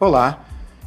[0.00, 0.44] Olá,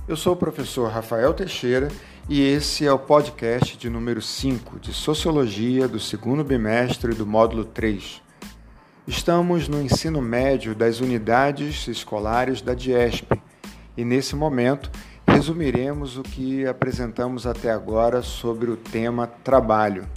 [0.07, 1.89] eu sou o professor Rafael Teixeira
[2.29, 7.65] e esse é o podcast de número 5 de Sociologia do segundo bimestre do módulo
[7.65, 8.21] 3.
[9.05, 13.27] Estamos no ensino médio das unidades escolares da DIESP
[13.97, 14.89] e nesse momento
[15.27, 20.07] resumiremos o que apresentamos até agora sobre o tema trabalho.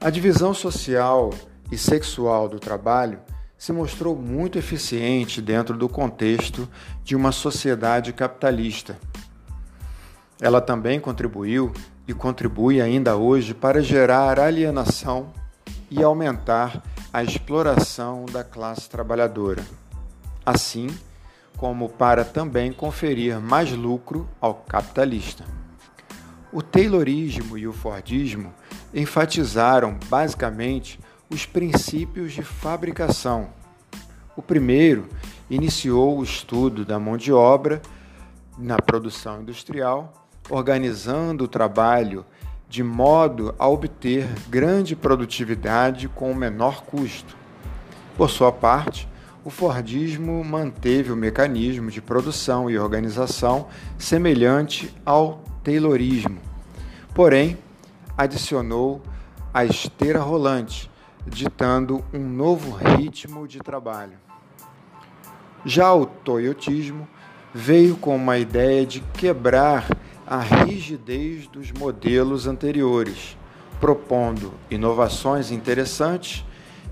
[0.00, 1.30] A divisão social
[1.72, 3.18] e sexual do trabalho
[3.58, 6.68] se mostrou muito eficiente dentro do contexto
[7.02, 8.98] de uma sociedade capitalista.
[10.40, 11.72] Ela também contribuiu
[12.06, 15.32] e contribui ainda hoje para gerar alienação
[15.90, 16.82] e aumentar
[17.12, 19.64] a exploração da classe trabalhadora,
[20.44, 20.88] assim
[21.56, 25.44] como para também conferir mais lucro ao capitalista.
[26.52, 28.52] O Taylorismo e o Fordismo
[28.92, 33.48] enfatizaram basicamente os princípios de fabricação.
[34.36, 35.08] O primeiro
[35.50, 37.80] iniciou o estudo da mão de obra
[38.58, 42.24] na produção industrial, organizando o trabalho
[42.68, 47.36] de modo a obter grande produtividade com o menor custo.
[48.16, 49.08] Por sua parte,
[49.44, 56.38] o Fordismo manteve o mecanismo de produção e organização semelhante ao Taylorismo,
[57.14, 57.56] porém
[58.18, 59.00] adicionou
[59.54, 60.90] a esteira rolante,
[61.26, 64.18] ditando um novo ritmo de trabalho.
[65.64, 67.08] Já o toyotismo
[67.52, 69.88] veio com uma ideia de quebrar
[70.26, 73.36] a rigidez dos modelos anteriores,
[73.80, 76.44] propondo inovações interessantes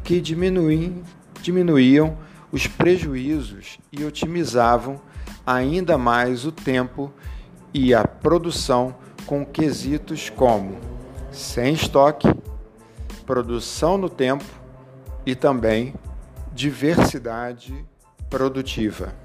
[0.03, 2.17] que diminuíam,
[2.51, 5.01] os prejuízos e otimizavam
[5.47, 7.13] ainda mais o tempo
[7.73, 8.95] e a produção
[9.27, 10.79] com quesitos como
[11.33, 12.29] sem estoque,
[13.27, 14.45] produção no tempo
[15.27, 15.95] e também
[16.53, 17.85] diversidade
[18.29, 19.24] produtiva.